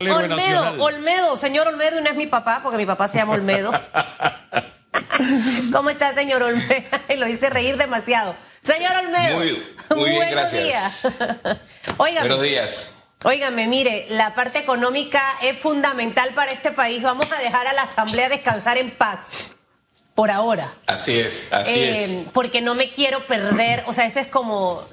[0.00, 3.72] Olmedo, Olmedo, señor Olmedo, y no es mi papá, porque mi papá se llama Olmedo.
[5.72, 6.84] ¿Cómo está, señor Olmedo?
[7.16, 8.36] Lo hice reír demasiado.
[8.62, 9.38] Señor Olmedo.
[9.38, 9.60] Muy,
[9.96, 11.08] muy bien, gracias.
[11.96, 13.10] Buenos días.
[13.24, 17.02] Óigame, mire, la parte económica es fundamental para este país.
[17.02, 19.50] Vamos a dejar a la Asamblea descansar en paz.
[20.14, 20.72] Por ahora.
[20.86, 22.10] Así es, así eh, es.
[22.32, 24.86] Porque no me quiero perder, o sea, eso es como,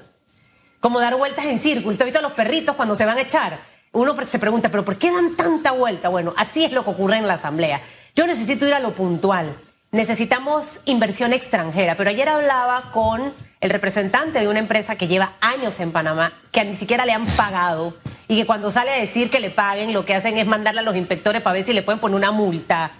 [0.80, 1.92] como dar vueltas en círculo.
[1.92, 3.75] ¿Usted ha visto a los perritos cuando se van a echar?
[3.96, 6.10] Uno se pregunta, pero ¿por qué dan tanta vuelta?
[6.10, 7.80] Bueno, así es lo que ocurre en la Asamblea.
[8.14, 9.56] Yo necesito ir a lo puntual.
[9.90, 15.80] Necesitamos inversión extranjera, pero ayer hablaba con el representante de una empresa que lleva años
[15.80, 17.94] en Panamá, que ni siquiera le han pagado
[18.28, 20.84] y que cuando sale a decir que le paguen, lo que hacen es mandarle a
[20.84, 22.90] los inspectores para ver si le pueden poner una multa.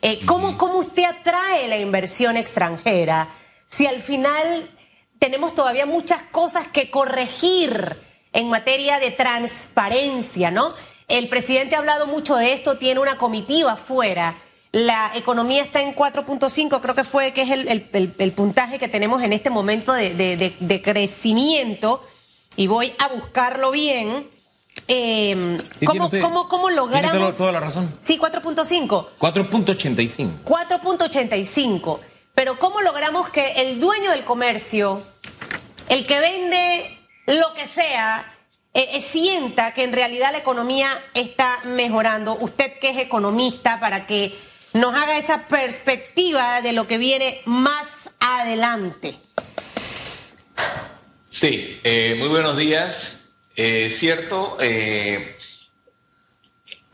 [0.00, 3.28] Eh, ¿cómo, ¿Cómo usted atrae la inversión extranjera
[3.68, 4.68] si al final
[5.20, 7.96] tenemos todavía muchas cosas que corregir?
[8.32, 10.74] En materia de transparencia, ¿no?
[11.08, 14.38] El presidente ha hablado mucho de esto, tiene una comitiva afuera.
[14.72, 19.34] La economía está en 4.5, creo que fue que es el, puntaje que tenemos en
[19.34, 22.02] este momento de, crecimiento.
[22.56, 24.30] Y voy a buscarlo bien.
[24.88, 27.36] Eh, ¿cómo, cómo, cómo, logramos?
[27.36, 27.94] toda la razón.
[28.00, 29.08] Sí, 4.5.
[29.18, 30.44] 4.85.
[30.44, 32.00] 4.85.
[32.34, 35.02] Pero ¿cómo logramos que el dueño del comercio,
[35.90, 38.32] el que vende lo que sea,
[38.74, 42.36] eh, eh, sienta que en realidad la economía está mejorando.
[42.36, 44.36] Usted que es economista, para que
[44.72, 49.14] nos haga esa perspectiva de lo que viene más adelante.
[51.26, 53.18] Sí, eh, muy buenos días.
[53.54, 54.56] cierto,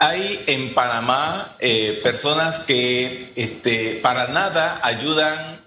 [0.01, 1.57] hay en Panamá
[2.03, 5.61] personas que este, para nada ayudan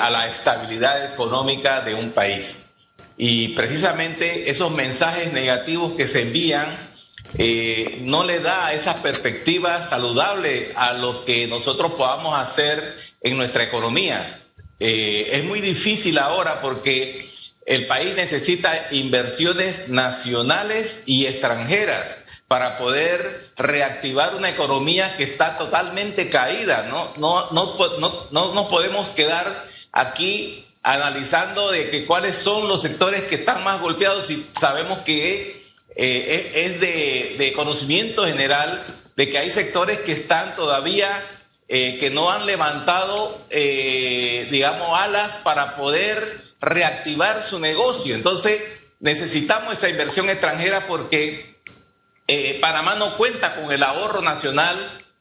[0.00, 2.69] a la estabilidad económica de un país.
[3.22, 6.64] Y precisamente esos mensajes negativos que se envían
[7.36, 12.82] eh, no le da esa perspectiva saludable a lo que nosotros podamos hacer
[13.20, 14.42] en nuestra economía.
[14.78, 17.22] Eh, es muy difícil ahora porque
[17.66, 26.30] el país necesita inversiones nacionales y extranjeras para poder reactivar una economía que está totalmente
[26.30, 26.86] caída.
[26.88, 29.44] No, no, no, no, no nos podemos quedar
[29.92, 35.60] aquí analizando de que cuáles son los sectores que están más golpeados y sabemos que
[35.96, 36.80] eh, es,
[37.38, 38.86] de, conocimiento general
[39.16, 41.08] de que hay sectores que están todavía,
[41.68, 48.14] eh, que no han levantado, eh, digamos, alas para poder reactivar su negocio.
[48.14, 48.62] Entonces,
[49.00, 51.50] necesitamos esa inversión extranjera porque
[52.60, 54.76] Panamá no cuenta con el ahorro nacional,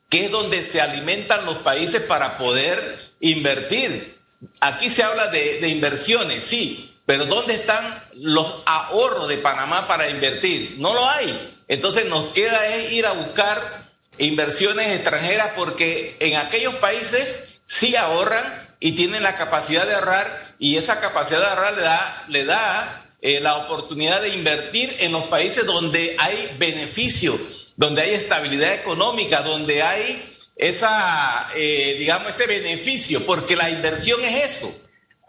[0.09, 2.80] que es donde se alimentan los países para poder
[3.20, 4.19] invertir.
[4.62, 10.76] Aquí se habla de, inversiones, sí, pero ¿dónde están los ahorros de Panamá para invertir?
[10.78, 11.56] No lo hay.
[11.68, 18.44] Entonces nos queda es ir a buscar inversiones extranjeras porque en aquellos países sí ahorran
[18.80, 23.10] y tienen la capacidad de ahorrar y esa capacidad de ahorrar le da, le da
[23.22, 29.42] eh, la oportunidad de invertir en los países donde hay beneficios, donde hay estabilidad económica,
[29.42, 34.72] donde hay esa, eh, digamos, ese beneficio, porque la inversión es eso.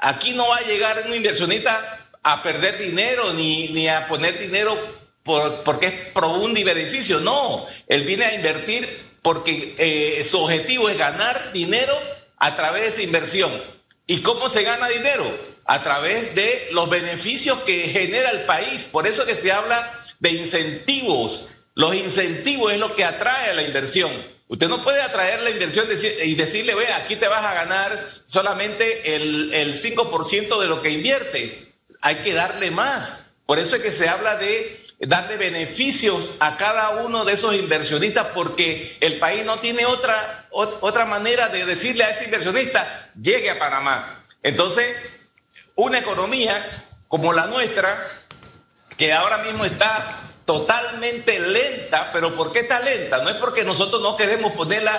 [0.00, 4.76] Aquí no va a llegar un inversionista a perder dinero ni, ni a poner dinero
[5.22, 7.20] por, porque es pro un beneficio.
[7.20, 8.86] No, él viene a invertir
[9.22, 11.96] porque eh, su objetivo es ganar dinero
[12.38, 13.50] a través de esa inversión.
[14.08, 15.50] ¿Y cómo se gana dinero?
[15.64, 18.88] A través de los beneficios que genera el país.
[18.90, 21.52] Por eso que se habla de incentivos.
[21.76, 24.10] Los incentivos es lo que atrae a la inversión.
[24.50, 25.86] Usted no puede atraer la inversión
[26.24, 30.90] y decirle, ve, aquí te vas a ganar solamente el, el 5% de lo que
[30.90, 31.72] invierte.
[32.00, 33.26] Hay que darle más.
[33.46, 38.26] Por eso es que se habla de darle beneficios a cada uno de esos inversionistas
[38.34, 43.58] porque el país no tiene otra, otra manera de decirle a ese inversionista, llegue a
[43.60, 44.24] Panamá.
[44.42, 44.84] Entonces,
[45.76, 46.56] una economía
[47.06, 48.04] como la nuestra,
[48.96, 53.18] que ahora mismo está totalmente lenta, pero ¿por qué está lenta?
[53.18, 54.92] No es porque nosotros no queremos ponerla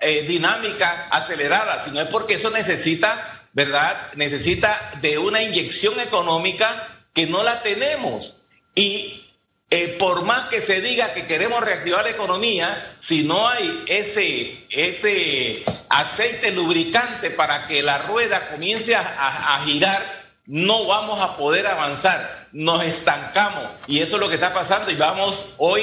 [0.00, 3.96] eh, dinámica, acelerada, sino es porque eso necesita, ¿verdad?
[4.16, 8.38] Necesita de una inyección económica que no la tenemos.
[8.74, 9.24] Y
[9.70, 14.66] eh, por más que se diga que queremos reactivar la economía, si no hay ese,
[14.70, 20.02] ese aceite lubricante para que la rueda comience a girar,
[20.46, 24.94] no vamos a poder avanzar, nos estancamos y eso es lo que está pasando y
[24.94, 25.82] vamos hoy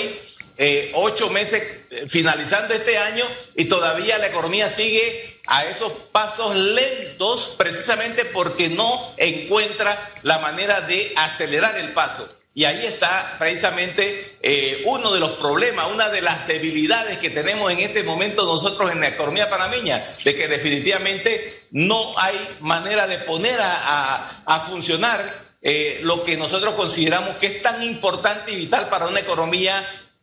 [0.57, 1.61] eh, ocho meses
[1.91, 3.25] eh, finalizando este año
[3.55, 10.81] y todavía la economía sigue a esos pasos lentos precisamente porque no encuentra la manera
[10.81, 12.27] de acelerar el paso.
[12.55, 17.71] Y ahí está precisamente eh, uno de los problemas, una de las debilidades que tenemos
[17.71, 23.17] en este momento nosotros en la economía panameña, de que definitivamente no hay manera de
[23.19, 29.07] poner a, funcionar eh, lo que nosotros consideramos que es tan importante y vital para
[29.07, 29.73] una economía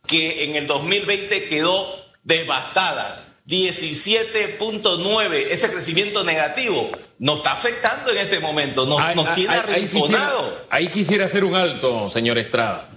[0.05, 3.27] que en el 2020 quedó devastada.
[3.47, 10.67] 17.9, ese crecimiento negativo, nos está afectando en este momento, nos, tiene arrinconado.
[10.69, 12.87] Ahí, quisiera hacer un alto, señor Estrada.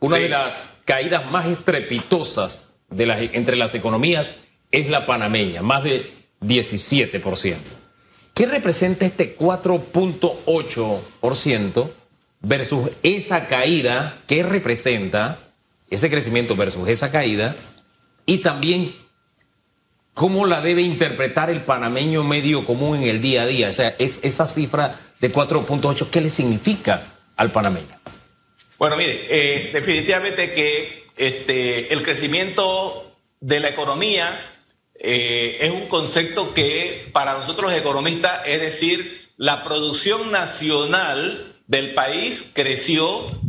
[0.00, 4.34] Una de las caídas más estrepitosas de las, entre las economías
[4.70, 6.10] es la panameña, más de
[6.40, 7.81] 17%.
[8.34, 11.90] ¿Qué representa este 4.8%
[12.40, 14.22] versus esa caída?
[14.26, 15.38] ¿Qué representa
[15.90, 17.54] ese crecimiento versus esa caída?
[18.24, 18.94] Y también
[20.14, 23.70] ¿Cómo la debe interpretar el panameño medio común en el día a día?
[23.70, 27.02] O sea, es esa cifra de 4.8, ¿qué le significa
[27.36, 27.98] al panameño?
[28.78, 34.28] Bueno, mire, eh, definitivamente que este, el crecimiento de la economía
[34.96, 42.44] eh, es un concepto que para nosotros economistas, es decir, la producción nacional del país
[42.52, 43.02] creció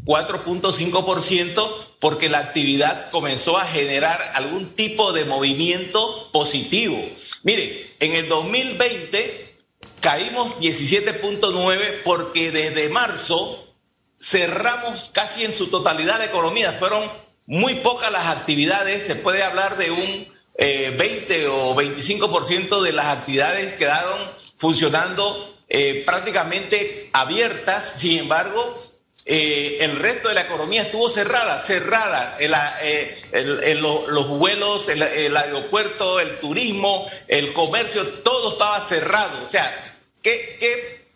[0.05, 6.97] 4.5% porque la actividad comenzó a generar algún tipo de movimiento positivo.
[7.43, 9.55] Mire, en el 2020
[9.99, 13.73] caímos 17.9 porque desde marzo
[14.19, 16.71] cerramos casi en su totalidad la economía.
[16.73, 17.01] Fueron
[17.45, 23.17] muy pocas las actividades, se puede hablar de un 20 eh, o 25% de las
[23.17, 24.19] actividades quedaron
[24.57, 28.79] funcionando eh, prácticamente abiertas, sin embargo,
[29.25, 32.37] eh, el resto de la economía estuvo cerrada, cerrada.
[33.31, 39.43] Los vuelos, el, aeropuerto, el turismo, el comercio, todo estaba cerrado.
[39.43, 41.09] O sea, ¿qué,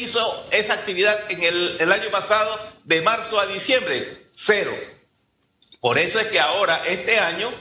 [0.00, 4.26] hizo esa actividad en el año pasado de marzo a diciembre?
[4.32, 4.72] Cero.
[5.80, 7.52] Por eso es que ahora, este año,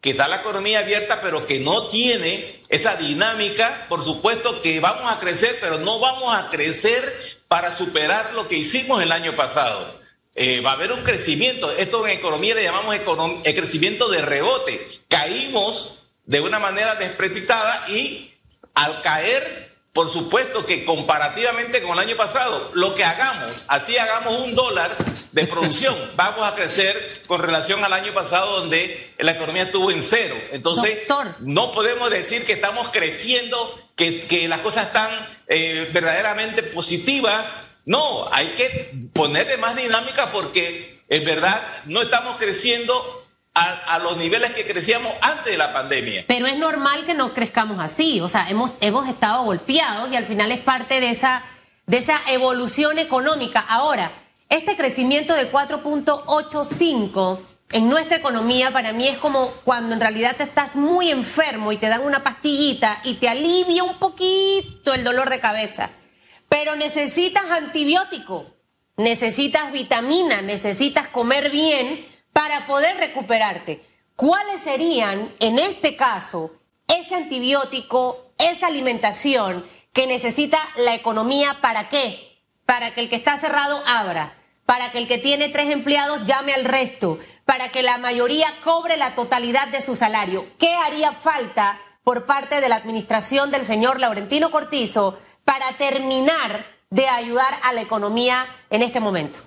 [0.00, 5.10] que está la economía abierta, pero que no tiene esa dinámica, por supuesto que vamos
[5.10, 7.02] a crecer, pero no vamos a crecer
[7.48, 10.00] para superar lo que hicimos el año pasado.
[10.34, 14.86] Eh, va a haber un crecimiento, esto en economía le llamamos el crecimiento de rebote.
[15.08, 18.34] Caímos de una manera desprestitada y
[18.74, 24.40] al caer, por supuesto que comparativamente con el año pasado, lo que hagamos, así hagamos
[24.40, 24.94] un dólar
[25.32, 30.02] de producción, vamos a crecer con relación al año pasado donde la economía estuvo en
[30.02, 30.36] cero.
[30.52, 30.98] Entonces,
[31.40, 35.08] no podemos decir que estamos creciendo, que, que las cosas están
[35.48, 37.56] eh, verdaderamente positivas.
[37.86, 43.25] No, hay que ponerle más dinámica porque en verdad no estamos creciendo
[43.56, 46.24] a, los niveles que crecíamos antes de la pandemia.
[46.26, 50.26] Pero es normal que no crezcamos así, o sea, hemos, hemos estado golpeados y al
[50.26, 51.42] final es parte de esa,
[51.86, 53.64] de esa evolución económica.
[53.66, 54.12] Ahora,
[54.50, 57.40] este crecimiento de 4.85
[57.72, 61.78] en nuestra economía para mí es como cuando en realidad te estás muy enfermo y
[61.78, 65.90] te dan una pastillita y te alivia un poquito el dolor de cabeza.
[66.48, 68.46] Pero necesitas antibiótico,
[68.98, 72.04] necesitas vitamina, necesitas comer bien
[72.36, 73.82] para poder recuperarte.
[74.14, 76.50] ¿Cuáles serían, en este caso,
[76.86, 82.42] ese antibiótico, esa alimentación que necesita la economía para qué?
[82.66, 84.36] Para que el que está cerrado abra,
[84.66, 88.98] para que el que tiene tres empleados llame al resto, para que la mayoría cobre
[88.98, 90.44] la totalidad de su salario.
[90.58, 97.08] ¿Qué haría falta por parte de la administración del señor Laurentino Cortizo para terminar de
[97.08, 99.38] ayudar a la economía en este momento?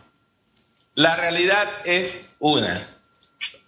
[1.00, 2.86] La realidad es una.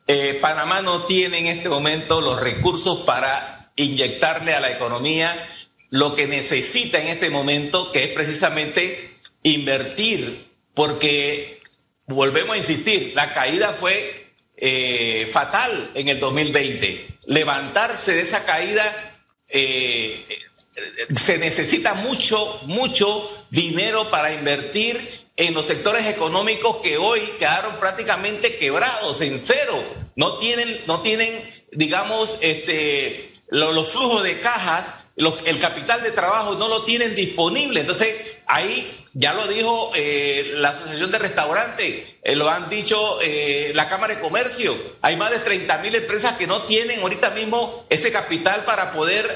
[0.05, 5.33] Eh, Panamá no tiene en este momento los recursos para inyectarle a la economía
[5.91, 11.61] lo que necesita en este momento, que es precisamente invertir, porque
[12.05, 17.19] volvemos a insistir, la caída fue eh, fatal en el 2020.
[17.27, 20.25] Levantarse de esa caída eh,
[21.15, 28.57] se necesita mucho, mucho dinero para invertir en los sectores económicos que hoy quedaron prácticamente
[28.57, 29.83] quebrados en cero.
[30.15, 31.31] No tienen, no tienen
[31.71, 34.95] digamos, este, los flujos de cajas
[35.45, 37.81] el capital de trabajo no lo tienen disponible.
[37.81, 38.15] Entonces,
[38.47, 43.87] ahí ya lo dijo eh, la Asociación de Restaurantes, eh, lo han dicho eh, la
[43.87, 44.75] Cámara de Comercio.
[45.01, 49.27] Hay más de 30 mil empresas que no tienen ahorita mismo ese capital para poder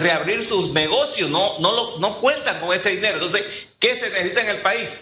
[0.00, 3.14] reabrir sus negocios, no, no, lo, no cuentan con ese dinero.
[3.14, 4.96] Entonces, ¿qué se necesita en el país?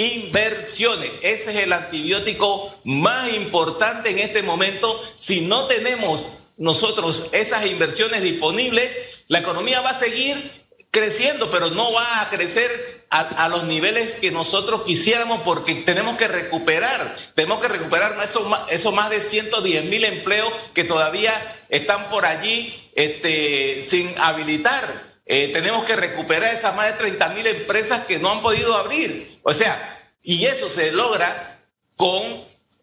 [0.00, 1.12] Inversiones.
[1.20, 4.98] Ese es el antibiótico más importante en este momento.
[5.18, 11.92] Si no tenemos nosotros esas inversiones disponibles, la economía va a seguir creciendo, pero no
[11.92, 17.68] va a crecer a, los niveles que nosotros quisiéramos porque tenemos que recuperar, tenemos que
[17.68, 21.34] recuperar esos, esos más de 110 mil empleos que todavía
[21.68, 25.09] están por allí este, sin habilitar.
[25.32, 29.38] Eh, tenemos que recuperar esas más de 30 mil empresas que no han podido abrir.
[29.44, 32.20] O sea, y eso se logra con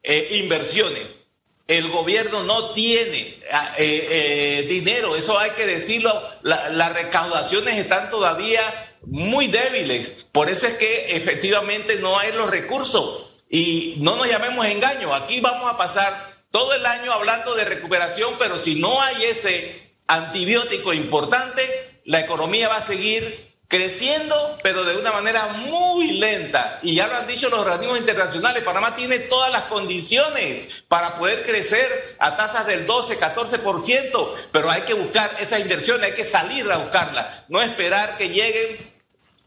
[0.01, 1.19] eh, inversiones.
[1.67, 6.09] El gobierno no tiene ah, eh, dinero, eso hay que decirlo.
[6.43, 8.61] las recaudaciones están todavía
[9.01, 10.25] muy débiles.
[10.31, 13.43] Por eso es que efectivamente no hay los recursos.
[13.49, 15.13] Y no nos llamemos engaño.
[15.13, 19.97] Aquí vamos a pasar todo el año hablando de recuperación, pero si no hay ese
[20.07, 26.79] antibiótico importante, la economía va a seguir creciendo, pero de una manera muy lenta.
[26.81, 31.45] Y ya lo han dicho los organismos internacionales, Panamá tiene todas las condiciones para poder
[31.45, 36.71] crecer a tasas del 12, 14%, pero hay que buscar esa inversión, hay que salir
[36.71, 38.97] a buscarla, no esperar que lleguen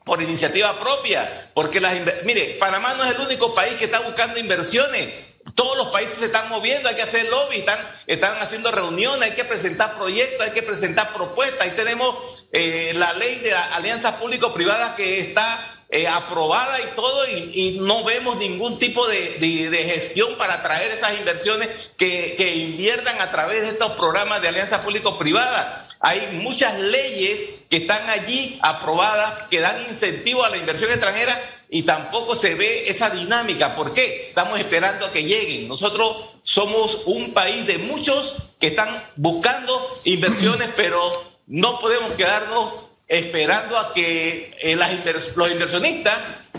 [0.04, 4.38] por iniciativa propia, porque las mire, Panamá no es el único país que está buscando
[4.38, 5.29] inversiones.
[5.60, 9.36] Todos los países se están moviendo, hay que hacer lobby, están, están haciendo reuniones, hay
[9.36, 11.60] que presentar proyectos, hay que presentar propuestas.
[11.60, 17.26] Ahí tenemos eh, la ley de la alianza público-privada que está eh, aprobada y todo,
[17.28, 19.18] y, no vemos ningún tipo de,
[19.92, 24.82] gestión para atraer esas inversiones que, que, inviertan a través de estos programas de alianza
[24.82, 25.84] público-privada.
[26.00, 31.38] Hay muchas leyes que están allí aprobadas que dan incentivo a la inversión extranjera
[31.70, 33.76] y tampoco se ve esa dinámica.
[33.76, 34.26] ¿Por qué?
[34.28, 35.68] Estamos esperando a que lleguen.
[35.68, 40.98] Nosotros somos un país de muchos que están buscando inversiones, pero
[41.46, 46.14] no podemos quedarnos esperando a que eh, los inversionistas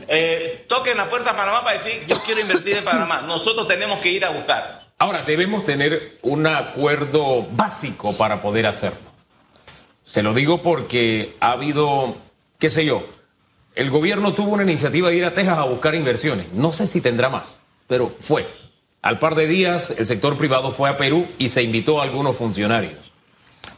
[0.07, 3.21] eh, toquen la puerta a Panamá para decir, yo quiero invertir en Panamá.
[3.27, 4.91] Nosotros tenemos que ir a buscar.
[4.97, 9.11] Ahora, debemos tener un acuerdo básico para poder hacerlo.
[10.05, 12.15] Se lo digo porque ha habido,
[12.59, 13.05] qué sé yo,
[13.75, 16.47] el gobierno tuvo una iniciativa de ir a Texas a buscar inversiones.
[16.53, 18.45] No sé si tendrá más, pero fue.
[19.01, 22.37] Al par de días, el sector privado fue a Perú y se invitó a algunos
[22.37, 23.11] funcionarios.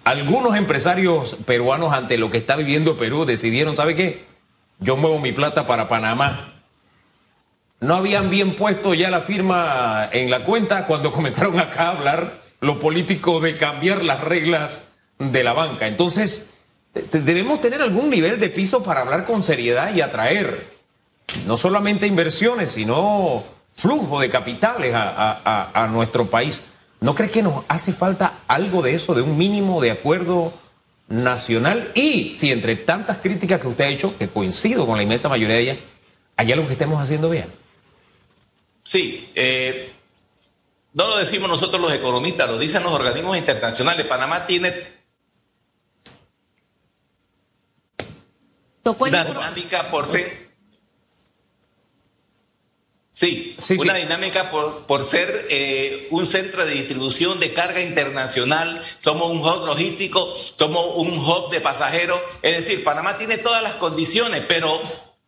[0.03, 4.25] Algunos empresarios peruanos ante lo que está viviendo Perú decidieron, ¿sabe qué?
[4.79, 6.53] Yo muevo mi plata para Panamá.
[7.79, 12.41] No habían bien puesto ya la firma en la cuenta cuando comenzaron acá a hablar
[12.59, 14.81] los políticos de cambiar las reglas
[15.19, 15.87] de la banca.
[15.87, 16.47] Entonces,
[16.93, 20.73] debemos tener algún nivel de piso para hablar con seriedad y atraer
[21.47, 23.43] no solamente inversiones, sino
[23.75, 26.61] flujo de capitales a, nuestro país.
[27.01, 30.53] ¿No cree que nos hace falta algo de eso, de un mínimo de acuerdo
[31.09, 31.91] nacional?
[31.95, 35.55] Y si entre tantas críticas que usted ha hecho, que coincido con la inmensa mayoría
[35.55, 35.77] de ellas,
[36.37, 37.47] hay algo que estemos haciendo bien.
[38.83, 39.91] Sí, eh,
[40.93, 44.05] no lo decimos nosotros los economistas, lo dicen los organismos internacionales.
[44.05, 44.71] Panamá tiene
[48.83, 50.43] una dinámica por ser.
[53.11, 58.83] Sí, una dinámica por, por ser eh, un centro de distribución de carga internacional.
[58.99, 62.19] Somos un hub logístico, somos un hub de pasajeros.
[62.41, 64.81] Es decir, Panamá tiene todas las condiciones, pero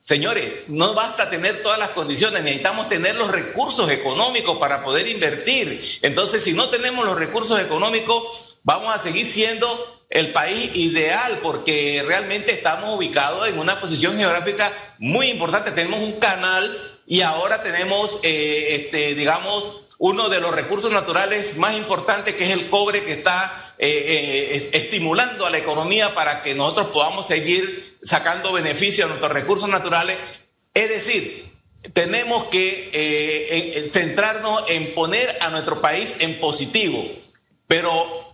[0.06, 6.00] Señores, no basta tener todas las condiciones, necesitamos tener los recursos económicos para poder invertir.
[6.04, 12.02] Entonces, si no tenemos los recursos económicos, vamos a seguir siendo el país ideal porque
[12.08, 15.72] realmente estamos ubicados en una posición geográfica muy importante.
[15.72, 21.76] Tenemos un canal y ahora tenemos, eh, este, digamos, uno de los recursos naturales más
[21.76, 26.56] importantes que es el cobre que está eh, eh, estimulando a la economía para que
[26.56, 30.16] nosotros podamos seguir sacando beneficio a nuestros recursos naturales.
[30.74, 31.52] Es decir,
[31.92, 37.06] tenemos que centrarnos en poner a nuestro país en positivo,
[37.68, 38.25] pero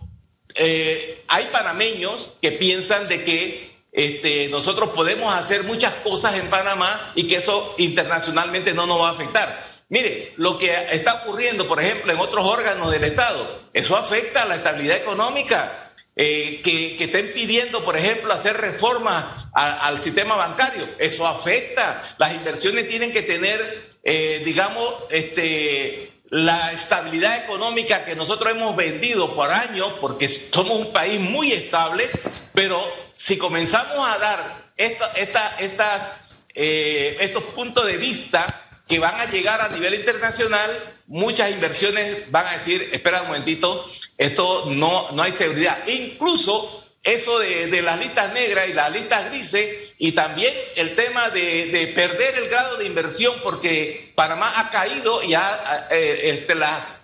[0.56, 7.12] eh, hay panameños que piensan de que este, nosotros podemos hacer muchas cosas en Panamá
[7.14, 9.72] y que eso internacionalmente no nos va a afectar.
[9.88, 14.46] Mire, lo que está ocurriendo, por ejemplo, en otros órganos del Estado, eso afecta a
[14.46, 15.78] la estabilidad económica.
[16.14, 22.02] Eh, que, estén pidiendo, por ejemplo, hacer reformas al sistema bancario, eso afecta.
[22.18, 29.34] Las inversiones tienen que tener, eh, digamos, este, la estabilidad económica que nosotros hemos vendido
[29.34, 32.08] por años, porque somos un país muy estable,
[32.54, 32.82] pero
[33.14, 36.14] si comenzamos a dar estas,
[36.54, 38.46] eh, estos puntos de vista
[38.88, 40.70] que van a llegar a nivel internacional,
[41.06, 43.84] muchas inversiones van a decir, espera un momentito,
[44.16, 45.76] esto no, no hay seguridad.
[45.86, 51.92] Incluso eso de, las listas negras y las listas grises y también el tema de,
[51.94, 57.00] perder el grado de inversión porque Panamá ha caído y eh, este, las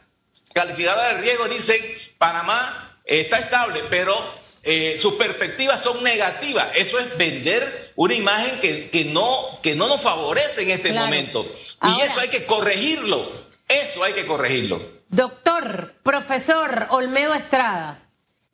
[0.54, 1.80] calificadoras de riesgo dicen
[2.18, 4.14] Panamá está estable, pero
[4.62, 6.68] eh, sus perspectivas son negativas.
[6.74, 11.50] Eso es vender una imagen que, no, que no nos favorece en este momento.
[11.82, 13.48] y eso hay que corregirlo.
[13.68, 14.80] Eso hay que corregirlo.
[15.08, 18.10] Doctor, profesor Olmedo Estrada,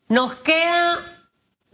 [0.08, 1.13] nos queda,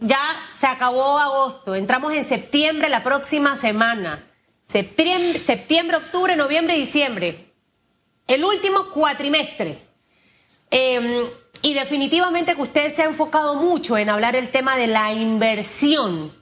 [0.01, 0.19] ya
[0.59, 4.27] se acabó agosto, entramos en septiembre la próxima semana.
[4.63, 7.53] Septiembre, septiembre octubre, noviembre, diciembre.
[8.27, 9.79] El último cuatrimestre.
[10.71, 11.27] Em,
[11.61, 16.33] y definitivamente que usted se ha enfocado mucho en hablar el tema de la inversión.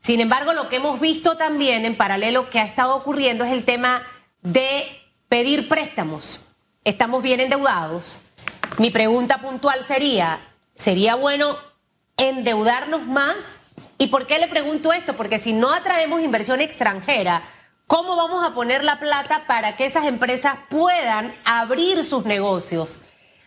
[0.00, 3.64] Sin embargo, lo que hemos visto también en paralelo que ha estado ocurriendo es el
[3.64, 4.06] tema
[4.42, 4.84] de
[5.28, 6.40] pedir préstamos.
[6.84, 8.20] Estamos bien endeudados.
[8.78, 11.69] Mi pregunta puntual sería, ¿sería bueno
[12.20, 13.34] endeudarnos más?
[13.98, 15.16] ¿Y por qué le pregunto esto?
[15.16, 17.42] Porque si no atraemos inversión extranjera,
[17.86, 22.98] ¿cómo vamos a poner la plata para que esas empresas puedan abrir sus negocios?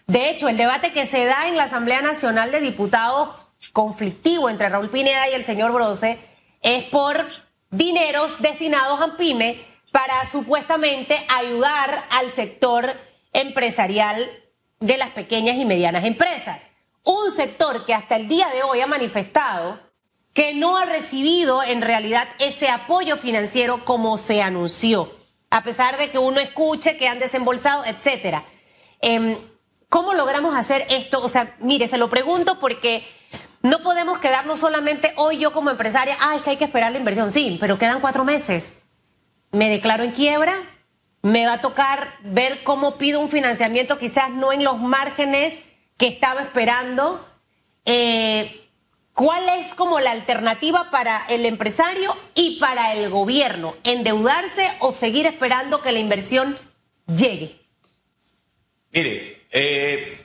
[0.08, 4.68] De hecho, el debate que se da en la Asamblea Nacional de Diputados conflictivo entre
[4.68, 6.20] Raúl Pineda y el señor Brose
[6.62, 7.25] es por
[7.70, 13.00] dineros destinados a PYME para supuestamente ayudar al sector
[13.32, 14.30] empresarial
[14.80, 16.70] de las pequeñas y medianas empresas.
[17.03, 19.79] Un sector que hasta el día de hoy ha manifestado
[20.33, 25.13] que no ha recibido en realidad ese apoyo financiero como se anunció,
[25.50, 28.45] a pesar de que uno escuche que han desembolsado, etcétera.
[29.01, 29.38] Em,
[29.89, 31.24] ¿Cómo logramos hacer esto?
[31.24, 33.05] O sea, mire, se lo pregunto porque
[33.62, 36.98] no podemos quedarnos solamente hoy yo como empresaria, ah, es que hay que esperar la
[36.98, 37.29] inversión.
[37.29, 38.74] Sí, pero quedan cuatro meses.
[39.51, 40.55] Me declaro en quiebra,
[41.22, 45.62] me va a tocar ver cómo pido un financiamiento, quizás no en los márgenes
[45.97, 47.27] que estaba esperando.
[47.85, 48.59] Eh,
[49.13, 53.75] ¿Cuál es como la alternativa para el empresario y para el gobierno?
[53.83, 56.57] ¿Endeudarse o seguir esperando que la inversión
[57.05, 57.59] llegue?
[58.91, 60.17] Mire, eh,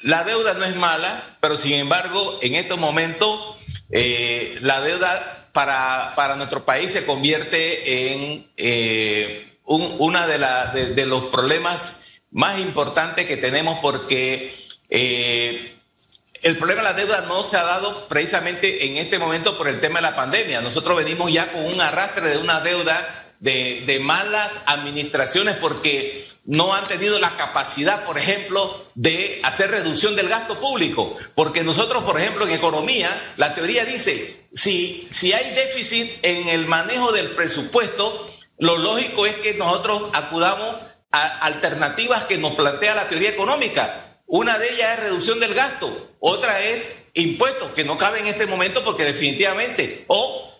[0.00, 3.56] la deuda no es mala, pero sin embargo, en estos momentos,
[3.90, 11.26] eh, la deuda para, para, nuestro país se convierte en eh, un, de, de, los
[11.26, 14.54] problemas más importantes que tenemos porque
[14.90, 19.80] el problema de la deuda no se ha dado precisamente en este momento por el
[19.80, 20.60] tema de la pandemia.
[20.60, 26.86] Nosotros venimos ya con un arrastre de una deuda de, malas administraciones porque no han
[26.86, 31.16] tenido la capacidad, por ejemplo, de hacer reducción del gasto público.
[31.34, 36.66] Porque nosotros, por ejemplo, en economía, la teoría dice, si, si hay déficit en el
[36.66, 38.26] manejo del presupuesto,
[38.58, 40.76] lo lógico es que nosotros acudamos
[41.12, 44.07] a alternativas que nos plantea la teoría económica.
[44.28, 48.46] Una de ellas es reducción del gasto, otra es impuestos, que no cabe en este
[48.46, 50.54] momento porque definitivamente, o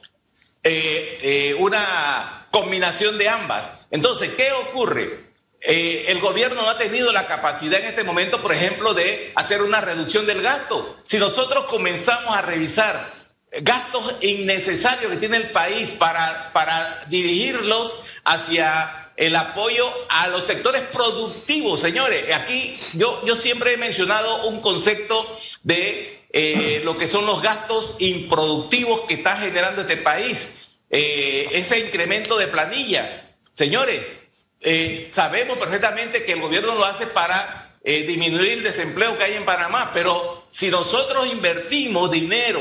[0.64, 3.70] eh, eh, una combinación de ambas.
[3.90, 5.28] Entonces, ¿qué ocurre?
[5.60, 9.60] Eh, el gobierno no ha tenido la capacidad en este momento, por ejemplo, de hacer
[9.60, 10.96] una reducción del gasto.
[11.04, 13.12] Si nosotros comenzamos a revisar
[13.60, 20.82] gastos innecesarios que tiene el país para, para dirigirlos hacia el apoyo a los sectores
[20.92, 22.32] productivos, señores.
[22.32, 25.26] Aquí yo, yo siempre he mencionado un concepto
[25.64, 30.78] de eh, lo que son los gastos improductivos que está generando este país.
[30.90, 33.34] Eh, ese incremento de planilla.
[33.52, 34.12] Señores,
[34.60, 39.46] eh, sabemos perfectamente que el gobierno lo hace para disminuir el desempleo que hay en
[39.46, 42.60] Panamá, pero si nosotros invertimos dinero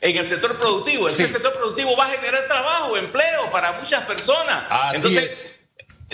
[0.00, 4.64] en el sector productivo, el sector productivo va a generar trabajo, empleo para muchas personas.
[4.94, 5.57] Entonces,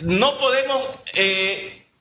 [0.02, 0.88] no podemos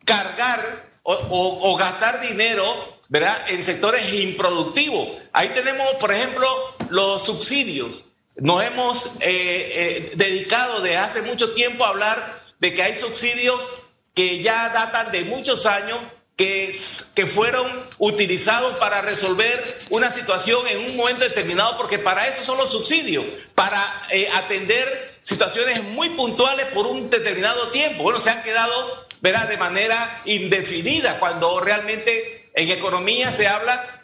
[0.05, 2.63] cargar o, gastar dinero
[3.09, 3.37] ¿verdad?
[3.49, 5.07] en sectores improductivos.
[5.33, 6.47] Ahí tenemos, por ejemplo,
[6.89, 8.05] los subsidios.
[8.35, 13.69] Nos hemos eh, eh, dedicado de hace mucho tiempo a hablar de que hay subsidios
[14.15, 15.99] que ya datan de muchos años,
[16.35, 16.75] que,
[17.13, 17.65] que fueron
[17.99, 23.23] utilizados para resolver una situación en un momento determinado, porque para eso son los subsidios,
[23.55, 28.03] para eh, atender situaciones muy puntuales por un determinado tiempo.
[28.03, 34.03] Bueno, se han quedado, verá, de manera indefinida, cuando realmente en economía se habla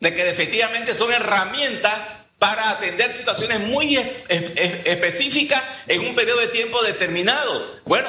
[0.00, 6.82] de que efectivamente son herramientas para atender situaciones muy específicas en un periodo de tiempo
[6.82, 7.80] determinado.
[7.84, 8.08] Bueno,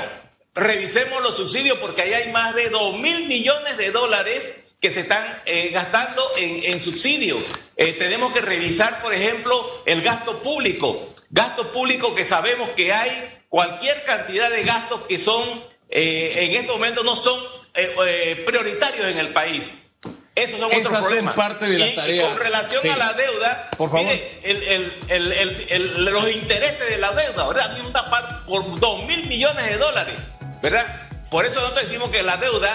[0.54, 5.02] revisemos los subsidios porque ahí hay más de 2 mil millones de dólares que se
[5.02, 7.40] están eh, gastando en, subsidios.
[7.78, 11.08] Eh, tenemos que revisar, por ejemplo, el gasto público.
[11.30, 15.44] Gasto público que sabemos que hay cualquier cantidad de gastos que son,
[15.90, 17.40] eh, en estos momentos no son
[18.46, 19.74] prioritarios en el país.
[20.34, 21.36] Esos son otros problemas.
[21.36, 24.12] parte de la y, con relación a la deuda, por favor.
[26.00, 28.46] los intereses de la deuda, ¿verdad?
[28.48, 30.16] por 2 mil millones de dólares,
[30.62, 30.86] ¿verdad?
[31.30, 32.70] Por eso nosotros decimos que la deuda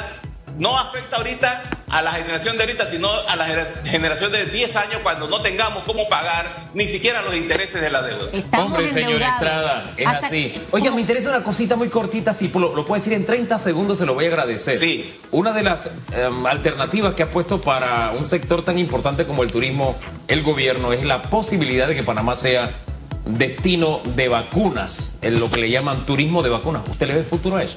[0.59, 3.47] no afecta ahorita a la generación de ahorita, sino a la
[3.85, 8.03] generación de 10 años cuando no tengamos cómo pagar ni siquiera los intereses de la
[8.03, 8.29] deuda.
[8.33, 10.63] Estamos Hombre, señor Estrada, es así.
[10.73, 13.99] Oiga, me interesa una cosita muy cortita, si lo, lo puede decir en 30 segundos,
[13.99, 14.79] se lo voy a agradecer.
[14.79, 15.21] Sí.
[15.31, 19.53] Una de las em, alternativas que ha puesto para un sector tan importante como el
[19.53, 19.97] turismo
[20.29, 22.71] el gobierno es la posibilidad de que Panamá sea
[23.27, 26.83] destino de vacunas, en lo que le llaman turismo de vacunas.
[26.89, 27.77] ¿Usted le ve futuro a eso?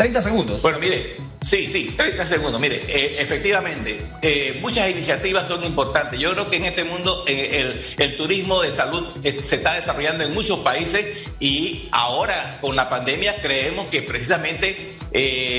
[0.00, 0.62] 30 segundos.
[0.62, 2.58] Bueno, mire, sí, sí, 30 segundos.
[2.58, 6.18] Mire, eh, efectivamente, eh, muchas iniciativas son importantes.
[6.18, 10.32] Yo creo que en este mundo eh, el, turismo de salud se está desarrollando en
[10.32, 14.74] muchos países y ahora con la pandemia creemos que precisamente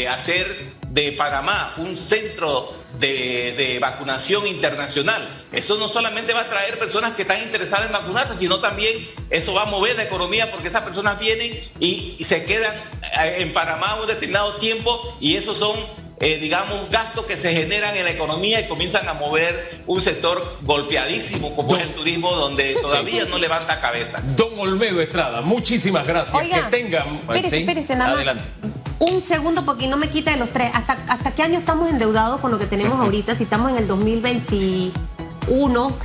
[0.10, 5.27] hacer de Panamá un centro de, vacunación internacional.
[5.51, 8.95] Eso no solamente va a traer personas que están interesadas en vacunarse, sino también
[9.30, 12.73] eso va a mover la economía porque esas personas vienen y, se quedan
[13.19, 15.75] eh, en Panamá un determinado tiempo y esos son
[16.21, 20.60] eh, digamos, gastos que se generan en la economía y comienzan a mover un sector
[20.62, 24.21] golpeadísimo como es el turismo, donde todavía no levanta cabeza.
[24.38, 26.39] Don Olmedo Estrada, muchísimas gracias.
[26.47, 27.21] que tengan.
[27.21, 28.70] Espérese, espérese, nada Adelante
[29.01, 30.69] un segundo porque no me quita de los tres.
[30.73, 33.35] ¿Hasta, hasta qué año estamos endeudados con lo que tenemos ahorita?
[33.35, 35.97] Si estamos en el 2021,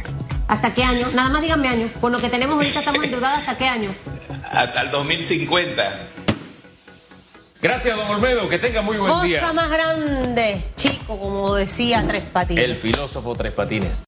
[0.48, 1.06] ¿hasta qué año?
[1.14, 1.88] Nada más díganme año.
[2.00, 3.90] Con lo que tenemos ahorita estamos endeudados ¿hasta qué año?
[4.50, 5.82] Hasta el 2050.
[7.60, 8.48] Gracias, don Olmedo.
[8.48, 9.40] Que tenga muy buen día.
[9.40, 12.64] Cosa más grande, chico, como decía Tres Patines.
[12.64, 14.04] El filósofo Tres Patines.